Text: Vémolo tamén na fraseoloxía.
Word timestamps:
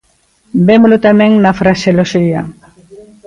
Vémolo 0.67 0.97
tamén 1.07 1.31
na 1.43 1.51
fraseoloxía. 1.59 2.41